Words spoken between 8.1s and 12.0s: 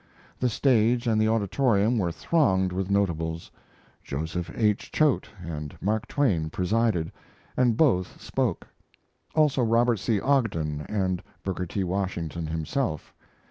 spoke; also Robert C. Ogden and Booker T.